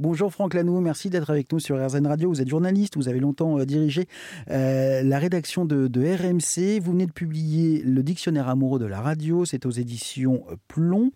Bonjour 0.00 0.32
Franck 0.32 0.54
Lanoux, 0.54 0.78
merci 0.78 1.10
d'être 1.10 1.28
avec 1.28 1.52
nous 1.52 1.58
sur 1.58 1.84
RZN 1.84 2.06
Radio. 2.06 2.28
Vous 2.28 2.40
êtes 2.40 2.46
journaliste, 2.46 2.94
vous 2.94 3.08
avez 3.08 3.18
longtemps 3.18 3.58
euh, 3.58 3.64
dirigé 3.64 4.06
euh, 4.48 5.02
la 5.02 5.18
rédaction 5.18 5.64
de, 5.64 5.88
RMC. 5.88 6.78
Vous 6.80 6.92
venez 6.92 7.06
de 7.06 7.10
publier 7.10 7.82
Le 7.82 8.04
Dictionnaire 8.04 8.46
amoureux 8.48 8.78
de 8.78 8.84
la 8.84 9.00
radio, 9.00 9.44
c'est 9.44 9.66
aux 9.66 9.72
éditions 9.72 10.44
euh, 10.52 10.54
Plomb. 10.68 11.10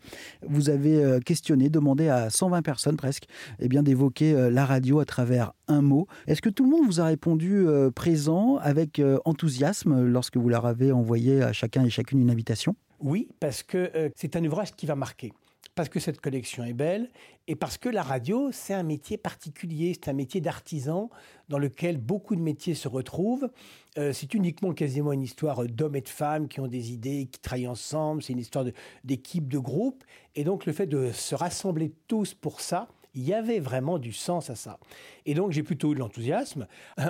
Vous 0.44 0.68
avez 0.68 1.20
questionné, 1.24 1.70
demandé 1.70 2.08
à 2.08 2.28
120 2.28 2.62
personnes 2.62 2.96
presque 2.96 3.26
eh 3.60 3.68
bien, 3.68 3.84
d'évoquer 3.84 4.50
la 4.50 4.66
radio 4.66 4.98
à 4.98 5.04
travers 5.04 5.52
un 5.68 5.80
mot. 5.80 6.08
Est-ce 6.26 6.42
que 6.42 6.50
tout 6.50 6.64
le 6.64 6.70
monde 6.70 6.84
vous 6.84 7.00
a 7.00 7.04
répondu 7.04 7.64
présent 7.94 8.56
avec 8.56 9.00
enthousiasme 9.24 10.04
lorsque 10.06 10.36
vous 10.36 10.48
leur 10.48 10.66
avez 10.66 10.90
envoyé 10.90 11.40
à 11.42 11.52
chacun 11.52 11.84
et 11.84 11.90
chacune 11.90 12.20
une 12.20 12.30
invitation? 12.30 12.74
Oui, 12.98 13.28
parce 13.38 13.62
que 13.62 14.10
c'est 14.16 14.34
un 14.34 14.44
ouvrage 14.44 14.72
qui 14.72 14.86
va 14.86 14.96
marquer 14.96 15.32
parce 15.74 15.88
que 15.88 16.00
cette 16.00 16.20
collection 16.20 16.64
est 16.64 16.74
belle 16.74 17.10
et 17.46 17.56
parce 17.56 17.78
que 17.78 17.88
la 17.88 18.02
radio, 18.02 18.50
c'est 18.52 18.74
un 18.74 18.82
métier 18.82 19.16
particulier, 19.16 19.94
c'est 19.94 20.10
un 20.10 20.14
métier 20.14 20.40
d'artisan 20.40 21.10
dans 21.48 21.58
lequel 21.58 21.98
beaucoup 21.98 22.36
de 22.36 22.40
métiers 22.40 22.74
se 22.74 22.88
retrouvent. 22.88 23.48
Euh, 23.98 24.12
c'est 24.12 24.34
uniquement 24.34 24.72
quasiment 24.72 25.12
une 25.12 25.22
histoire 25.22 25.64
d'hommes 25.64 25.96
et 25.96 26.02
de 26.02 26.08
femmes 26.08 26.48
qui 26.48 26.60
ont 26.60 26.68
des 26.68 26.92
idées, 26.92 27.28
qui 27.30 27.40
travaillent 27.40 27.68
ensemble, 27.68 28.22
c'est 28.22 28.32
une 28.32 28.38
histoire 28.38 28.64
d'équipe, 29.04 29.48
de, 29.48 29.56
de 29.56 29.58
groupe. 29.58 30.04
Et 30.34 30.44
donc 30.44 30.66
le 30.66 30.72
fait 30.72 30.86
de 30.86 31.10
se 31.12 31.34
rassembler 31.34 31.92
tous 32.06 32.34
pour 32.34 32.60
ça, 32.60 32.88
il 33.14 33.22
y 33.22 33.34
avait 33.34 33.60
vraiment 33.60 33.98
du 33.98 34.12
sens 34.12 34.50
à 34.50 34.54
ça. 34.54 34.78
Et 35.26 35.34
donc 35.34 35.52
j'ai 35.52 35.62
plutôt 35.62 35.92
eu 35.92 35.94
de 35.94 36.00
l'enthousiasme. 36.00 36.66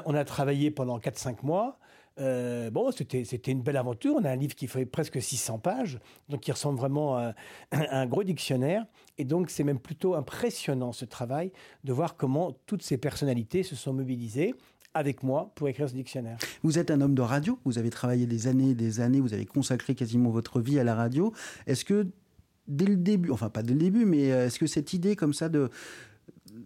On 0.06 0.14
a 0.14 0.24
travaillé 0.24 0.70
pendant 0.70 0.98
4-5 0.98 1.36
mois. 1.42 1.78
Euh, 2.18 2.70
bon, 2.70 2.90
c'était, 2.90 3.22
une 3.22 3.62
belle 3.62 3.76
aventure. 3.76 4.14
On 4.16 4.24
a 4.24 4.30
un 4.30 4.36
livre 4.36 4.54
qui 4.54 4.66
fait 4.66 4.86
presque 4.86 5.20
600 5.20 5.58
pages, 5.58 5.98
donc 6.28 6.40
qui 6.40 6.52
ressemble 6.52 6.78
vraiment 6.78 7.16
à, 7.16 7.34
un 7.70 8.06
gros 8.06 8.24
dictionnaire. 8.24 8.86
Et 9.18 9.24
donc, 9.24 9.50
c'est 9.50 9.64
même 9.64 9.78
plutôt 9.78 10.14
impressionnant 10.14 10.92
ce 10.92 11.04
travail 11.04 11.52
de 11.84 11.92
voir 11.92 12.16
comment 12.16 12.52
toutes 12.66 12.82
ces 12.82 12.98
personnalités 12.98 13.62
se 13.62 13.76
sont 13.76 13.92
mobilisées 13.92 14.54
avec 14.94 15.22
moi 15.22 15.52
pour 15.54 15.68
écrire 15.68 15.88
ce 15.88 15.94
dictionnaire. 15.94 16.36
Vous 16.62 16.78
êtes 16.78 16.90
un 16.90 17.00
homme 17.00 17.14
de 17.14 17.22
radio, 17.22 17.58
vous 17.64 17.78
avez 17.78 17.90
travaillé 17.90 18.26
des 18.26 18.46
années 18.46 18.70
et 18.70 18.74
des 18.74 19.00
années, 19.00 19.20
vous 19.20 19.32
avez 19.32 19.46
consacré 19.46 19.94
quasiment 19.94 20.30
votre 20.30 20.60
vie 20.60 20.78
à 20.78 20.84
la 20.84 20.94
radio. 20.94 21.32
Est-ce 21.66 21.84
que 21.84 22.08
dès 22.68 22.84
le 22.84 22.96
début, 22.96 23.30
enfin 23.30 23.48
pas 23.48 23.62
dès 23.62 23.72
le 23.72 23.78
début, 23.78 24.04
mais 24.04 24.30
euh, 24.32 24.46
est-ce 24.46 24.58
que 24.58 24.66
cette 24.66 24.92
idée 24.92 25.16
comme 25.16 25.32
ça 25.32 25.48
de 25.48 25.70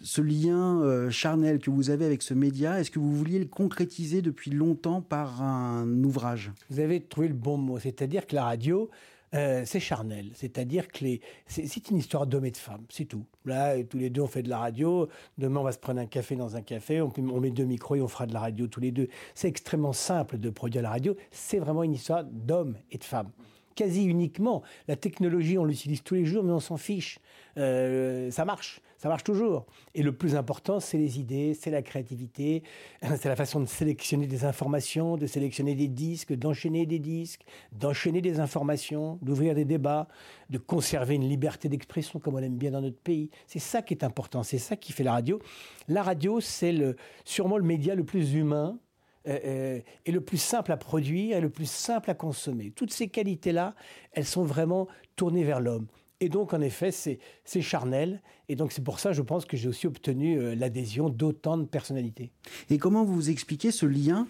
ce 0.03 0.21
lien 0.21 0.81
euh, 0.83 1.11
charnel 1.11 1.59
que 1.59 1.71
vous 1.71 1.91
avez 1.91 2.05
avec 2.05 2.23
ce 2.23 2.35
média, 2.35 2.81
est-ce 2.81 2.91
que 2.91 2.99
vous 2.99 3.15
vouliez 3.15 3.39
le 3.39 3.47
concrétiser 3.47 4.23
depuis 4.23 4.51
longtemps 4.51 5.03
par 5.03 5.43
un 5.43 5.87
ouvrage? 6.05 6.53
Vous 6.71 6.81
avez 6.81 7.01
trouvé 7.01 7.29
le 7.29 7.35
bon 7.35 7.57
mot, 7.57 7.79
c'est-à-dire 7.79 8.27
que 8.27 8.35
la 8.35 8.45
radio, 8.45 8.91
euh, 9.35 9.63
c'est 9.67 9.81
charnel, 9.81 10.31
c'est-à-dire 10.35 10.89
que 10.89 11.05
c'est 11.47 11.91
une 11.91 11.99
histoire 11.99 12.27
d'hommes 12.27 12.47
et 12.47 12.51
de 12.51 12.57
femmes, 12.57 12.85
c'est 12.89 13.05
tout. 13.07 13.25
Là, 13.45 13.83
tous 13.85 13.99
les 13.99 14.11
deux, 14.11 14.23
on 14.23 14.27
fait 14.27 14.43
de 14.43 14.49
la 14.49 14.59
radio. 14.59 15.09
Demain, 15.39 15.61
on 15.61 15.65
va 15.65 15.73
se 15.73 15.79
prendre 15.79 16.01
un 16.01 16.07
café 16.07 16.37
dans 16.37 16.57
un 16.57 16.63
café. 16.63 17.01
On, 17.01 17.13
on 17.19 17.41
met 17.41 17.51
deux 17.51 17.65
micros 17.65 17.97
et 17.97 18.01
on 18.01 18.09
fera 18.09 18.27
de 18.27 18.33
la 18.33 18.41
radio 18.41 18.67
tous 18.67 18.81
les 18.81 18.93
deux. 18.93 19.09
C'est 19.35 19.49
extrêmement 19.49 19.93
simple 19.93 20.39
de 20.39 20.51
produire 20.51 20.83
la 20.83 20.91
radio. 20.91 21.17
C'est 21.31 21.59
vraiment 21.59 21.83
une 21.83 21.95
histoire 21.95 22.25
d'hommes 22.25 22.77
et 22.91 22.99
de 22.99 23.05
femmes 23.05 23.31
quasi 23.77 24.05
uniquement. 24.05 24.63
La 24.89 24.97
technologie, 24.97 25.59
on 25.59 25.65
l'utilise 25.65 26.03
tous 26.03 26.17
les 26.17 26.25
jours, 26.25 26.43
mais 26.43 26.53
on 26.53 26.61
s'en 26.61 26.77
fiche. 26.77 27.21
Euh, 27.59 28.31
ça 28.33 28.45
marche, 28.45 28.81
ça 28.99 29.09
marche 29.09 29.23
toujours. 29.23 29.67
Et 29.95 30.03
le 30.03 30.13
plus 30.13 30.35
important, 30.35 30.81
c'est 30.81 30.99
les 30.99 31.21
idées, 31.21 31.55
c'est 31.55 31.71
la 31.71 31.83
créativité, 31.83 32.65
c'est 33.03 33.29
la 33.29 33.37
façon 33.37 33.61
de 33.61 33.67
sélectionner 33.67 34.27
des 34.27 34.45
informations, 34.45 35.17
de 35.17 35.27
sélectionner 35.27 35.75
des 35.75 35.89
disques, 35.89 36.33
d'enchaîner 36.35 36.87
des 36.87 36.99
disques, 36.99 37.45
d'enchaîner 37.73 38.21
des 38.21 38.41
informations, 38.41 39.19
d'ouvrir 39.23 39.55
des 39.55 39.65
débats, 39.65 40.09
de 40.51 40.59
conserver 40.59 41.15
une 41.15 41.29
liberté 41.29 41.69
d'expression 41.69 42.19
comme 42.19 42.35
on 42.35 42.43
aime 42.43 42.57
bien 42.57 42.73
dans 42.73 42.81
notre 42.81 42.99
pays. 42.99 43.31
C'est 43.47 43.59
ça 43.59 43.83
qui 43.83 43.95
est 43.95 44.03
important, 44.05 44.43
c'est 44.43 44.59
ça 44.59 44.77
qui 44.77 44.93
fait 44.93 45.05
la 45.05 45.13
radio. 45.13 45.41
La 45.89 46.03
radio, 46.03 46.41
c'est 46.41 46.73
le, 46.73 46.97
sûrement 47.25 47.59
le 47.59 47.65
média 47.65 47.95
le 47.95 48.05
plus 48.05 48.35
humain 48.35 48.79
euh, 49.27 49.39
euh, 49.45 49.81
est 50.05 50.13
le 50.13 50.21
plus 50.21 50.39
simple 50.39 50.71
à 50.71 50.77
produire 50.77 51.37
et 51.37 51.41
le 51.41 51.51
plus 51.51 51.69
simple 51.69 52.11
à 52.11 52.15
consommer. 52.15 52.71
Toutes 52.71 52.93
ces 52.93 53.09
qualités-là, 53.09 53.75
elles 54.13 54.25
sont 54.25 54.45
vraiment 54.45 54.87
tournées 55.17 55.43
vers 55.43 55.61
l'homme. 55.61 55.87
Et 56.21 56.29
donc, 56.29 56.55
en 56.55 56.61
effet, 56.61 56.93
c'est 56.93 57.19
charnel. 57.61 58.23
Et 58.49 58.57
donc, 58.57 58.73
c'est 58.73 58.83
pour 58.83 59.01
ça, 59.01 59.13
je 59.13 59.21
pense 59.21 59.45
que 59.45 59.57
j'ai 59.57 59.69
aussi 59.69 59.87
obtenu 59.87 60.39
euh, 60.39 60.55
l'adhésion 60.55 61.11
d'autant 61.11 61.59
de 61.59 61.65
personnalités. 61.65 62.31
Et 62.71 62.79
comment 62.79 63.05
vous 63.05 63.29
expliquez 63.29 63.71
ce 63.71 63.85
lien 63.85 64.27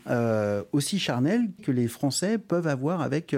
aussi 0.73 0.99
charnel 0.99 1.51
que 1.63 1.71
les 1.71 1.89
Français 1.89 2.39
peuvent 2.39 2.67
avoir 2.67 3.03
avec 3.03 3.37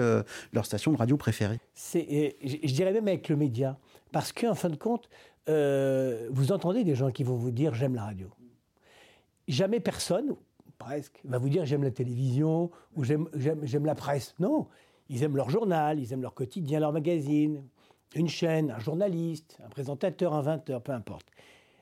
leur 0.53 0.65
station 0.65 0.91
de 0.93 0.97
radio 0.97 1.17
préférée? 1.17 1.59
Je, 1.75 1.99
je 2.41 2.73
dirais 2.73 2.93
même 2.93 3.07
avec 3.07 3.29
le 3.29 3.35
média. 3.35 3.77
Parce 4.11 4.31
qu'en 4.31 4.55
fin 4.55 4.69
de 4.69 4.77
compte, 4.77 5.09
vous 5.47 6.51
entendez 6.51 6.83
des 6.83 6.95
gens 6.95 7.11
qui 7.11 7.23
vont 7.23 7.35
vous 7.35 7.51
dire 7.51 7.75
j'aime 7.75 7.95
la 7.95 8.05
radio. 8.05 8.29
Jamais 9.47 9.79
personne, 9.79 10.35
presque, 10.79 11.19
va 11.25 11.37
vous 11.37 11.49
dire 11.49 11.65
j'aime 11.65 11.83
la 11.83 11.91
télévision 11.91 12.71
ou 12.95 13.03
j'aime 13.03 13.27
la 13.85 13.95
presse. 13.95 14.33
Non, 14.39 14.67
ils 15.09 15.21
aiment 15.23 15.35
leur 15.35 15.49
journal, 15.49 15.99
ils 15.99 16.11
aiment 16.13 16.23
leur 16.23 16.33
quotidien, 16.33 16.79
leur 16.79 16.93
magazine, 16.93 17.63
une 18.15 18.29
chaîne, 18.29 18.71
un 18.71 18.79
journaliste, 18.79 19.59
un 19.63 19.69
présentateur, 19.69 20.33
un 20.33 20.41
20 20.41 20.57
peu 20.79 20.91
importe. 20.91 21.27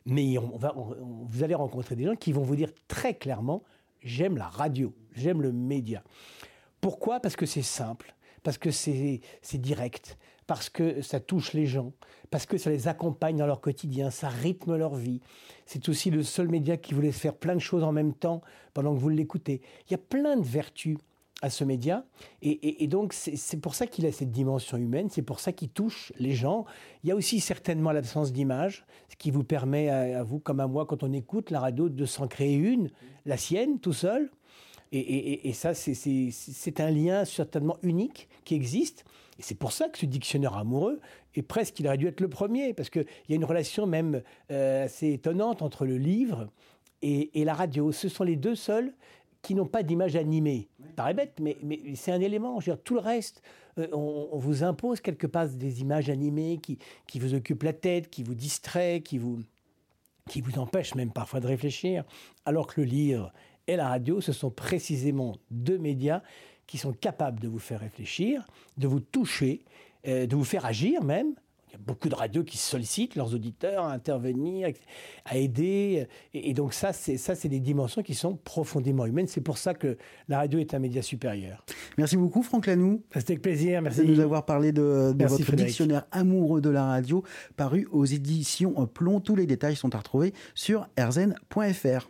Mais 0.06 0.38
on 0.38 0.58
va, 0.58 0.74
vous 0.76 1.44
allez 1.44 1.56
rencontrer 1.56 1.96
des 1.96 2.06
gens 2.06 2.16
qui 2.16 2.34
vont 2.34 2.42
vous 2.42 2.56
dire 2.56 2.72
très 2.88 3.14
clairement 3.14 3.64
j'aime 4.02 4.38
la 4.38 4.48
radio, 4.48 4.94
j'aime 5.14 5.42
le 5.42 5.52
média. 5.52 6.04
Pourquoi? 6.82 7.20
Parce 7.20 7.36
que 7.36 7.46
c'est 7.46 7.62
simple, 7.62 8.16
parce 8.44 8.58
que 8.58 8.72
c'est 8.72 9.22
direct, 9.54 10.18
parce 10.48 10.70
que 10.70 11.02
ça 11.02 11.20
touche 11.20 11.54
les 11.54 11.66
gens, 11.66 11.92
parce 12.32 12.46
que 12.46 12.58
ça 12.58 12.70
les 12.70 12.88
accompagne 12.88 13.38
dans 13.38 13.46
leur 13.46 13.62
quotidien, 13.62 14.10
ça 14.10 14.30
rythme 14.30 14.78
leur 14.78 14.96
vie. 14.96 15.20
C'est 15.66 15.88
aussi 15.90 16.10
le 16.10 16.24
seul 16.24 16.48
média 16.48 16.78
qui 16.78 16.94
vous 16.94 17.02
laisse 17.02 17.20
faire 17.20 17.36
plein 17.36 17.54
de 17.54 17.60
choses 17.60 17.84
en 17.84 17.92
même 17.92 18.14
temps 18.14 18.42
pendant 18.74 18.94
que 18.96 19.00
vous 19.00 19.10
l'écoutez. 19.10 19.62
Il 19.88 19.92
y 19.92 19.96
a 19.96 20.00
plein 20.00 20.38
de 20.38 20.46
vertus 20.46 20.98
à 21.42 21.50
ce 21.50 21.64
média. 21.64 22.04
Et, 22.42 22.88
donc, 22.88 23.14
c'est 23.14 23.60
pour 23.62 23.76
ça 23.76 23.86
qu'il 23.86 24.06
a 24.06 24.12
cette 24.12 24.32
dimension 24.32 24.78
humaine, 24.78 25.10
c'est 25.12 25.22
pour 25.22 25.40
ça 25.40 25.52
qu'il 25.52 25.70
touche 25.70 26.12
les 26.18 26.32
gens. 26.32 26.66
Il 27.04 27.10
y 27.10 27.12
a 27.12 27.16
aussi 27.16 27.40
certainement 27.40 27.92
l'absence 27.92 28.34
d'image, 28.34 28.86
ce 29.10 29.16
qui 29.18 29.30
vous 29.30 29.44
permet 29.44 29.90
à, 29.90 30.24
vous, 30.24 30.40
comme 30.40 30.60
à 30.60 30.68
moi, 30.68 30.86
quand 30.88 31.04
on 31.04 31.14
écoute 31.14 31.52
la 31.52 31.60
radio, 31.60 31.90
de 31.90 32.06
s'en 32.06 32.28
créer 32.28 32.56
une, 32.56 32.90
la 33.26 33.38
sienne, 33.38 33.80
tout 33.80 33.94
seul. 33.94 34.32
Et, 34.92 35.52
ça, 35.54 35.74
c'est 35.74 36.80
un 36.80 36.92
lien 36.92 37.26
certainement 37.26 37.78
unique 37.84 38.30
qui 38.46 38.56
existe. 38.56 39.06
C'est 39.40 39.58
pour 39.58 39.72
ça 39.72 39.90
que 39.90 39.98
ce 39.98 40.06
dictionnaire 40.06 40.56
amoureux 40.56 41.00
est 41.36 41.42
presque, 41.42 41.80
il 41.80 41.88
aurait 41.88 41.98
dû 41.98 42.08
être 42.08 42.22
le 42.22 42.30
premier, 42.30 42.74
parce 42.74 42.90
qu'il 42.90 43.06
y 43.30 43.34
a 43.34 43.36
une 43.36 43.46
relation 43.46 43.86
même 43.86 44.24
euh, 44.52 44.86
assez 44.86 45.14
étonnante 45.14 45.62
entre 45.62 45.86
le 45.86 45.98
livre 45.98 46.48
et, 47.02 47.44
la 47.44 47.54
radio. 47.54 47.92
Ce 47.92 48.10
sont 48.10 48.24
les 48.24 48.36
deux 48.36 48.56
seuls 48.56 48.94
qui 49.44 49.54
n'ont 49.54 49.68
pas 49.68 49.84
d'image 49.84 50.16
animée. 50.16 50.68
Ça 50.80 50.94
paraît 50.96 51.14
bête, 51.14 51.40
mais, 51.40 51.58
c'est 51.96 52.12
un 52.12 52.22
élément. 52.22 52.60
tout 52.84 52.96
le 52.96 53.00
reste, 53.00 53.42
euh, 53.78 53.88
on, 53.92 54.38
vous 54.38 54.64
impose 54.64 55.02
quelque 55.02 55.28
part 55.28 55.48
des 55.48 55.82
images 55.82 56.10
animées 56.10 56.60
qui, 56.62 56.80
qui 57.06 57.20
vous 57.20 57.36
occupent 57.36 57.64
la 57.64 57.74
tête, 57.74 58.10
qui 58.10 58.24
vous 58.24 58.36
distraient, 58.36 59.02
qui 59.02 59.20
vous, 59.20 59.40
qui 60.28 60.42
vous 60.42 60.58
empêchent 60.60 60.96
même 60.96 61.12
parfois 61.12 61.40
de 61.40 61.48
réfléchir. 61.48 62.04
Alors 62.46 62.68
que 62.68 62.82
le 62.82 62.88
livre 62.88 63.32
et 63.68 63.76
la 63.76 63.90
radio, 63.90 64.22
ce 64.22 64.32
sont 64.32 64.50
précisément 64.50 65.36
deux 65.52 65.78
médias 65.78 66.22
qui 66.68 66.78
sont 66.78 66.94
capables 66.94 67.40
de 67.40 67.48
vous 67.48 67.60
faire 67.60 67.80
réfléchir, 67.80 68.46
de 68.78 68.88
vous 68.88 69.00
toucher, 69.00 69.62
euh, 70.08 70.28
de 70.28 70.36
vous 70.36 70.44
faire 70.44 70.66
agir 70.66 71.04
même. 71.04 71.34
Il 71.70 71.74
y 71.74 71.76
a 71.76 71.80
beaucoup 71.80 72.08
de 72.08 72.16
radios 72.16 72.46
qui 72.46 72.58
sollicitent 72.58 73.16
leurs 73.16 73.34
auditeurs 73.34 73.84
à 73.84 73.92
intervenir, 73.92 74.70
à 75.26 75.38
aider. 75.38 76.08
Et, 76.34 76.54
donc 76.54 76.74
ça, 76.74 76.94
c'est 76.94 77.18
ça, 77.18 77.36
c'est 77.36 77.50
des 77.50 77.60
dimensions 77.60 78.02
qui 78.04 78.16
sont 78.16 78.38
profondément 78.38 79.06
humaines. 79.06 79.28
C'est 79.28 79.42
pour 79.42 79.58
ça 79.58 79.74
que 79.74 79.98
la 80.30 80.38
radio 80.38 80.60
est 80.60 80.74
un 80.74 80.80
média 80.80 81.02
supérieur. 81.02 81.66
Merci 81.98 82.16
beaucoup, 82.16 82.42
Franck 82.42 82.68
Lanoux. 82.68 83.04
C'était 83.14 83.34
avec 83.34 83.42
plaisir. 83.42 83.82
Merci 83.82 84.06
de 84.06 84.14
nous 84.14 84.22
avoir 84.22 84.46
parlé 84.46 84.72
de, 84.72 85.14
votre 85.20 85.56
dictionnaire 85.56 86.06
amoureux 86.12 86.62
de 86.62 86.70
la 86.70 86.86
radio, 86.86 87.24
paru 87.58 87.86
aux 87.92 88.06
éditions 88.06 88.74
Plomb. 88.88 89.20
Tous 89.20 89.36
les 89.36 89.46
détails 89.46 89.76
sont 89.76 89.94
à 89.94 89.98
retrouver 89.98 90.34
sur 90.56 90.88
erzen.fr. 90.96 92.08